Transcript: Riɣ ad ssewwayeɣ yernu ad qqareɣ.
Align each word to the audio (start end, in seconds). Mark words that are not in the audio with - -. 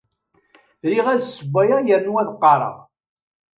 Riɣ 0.89 1.05
ad 1.09 1.21
ssewwayeɣ 1.23 1.79
yernu 1.83 2.13
ad 2.21 2.29
qqareɣ. 2.35 2.75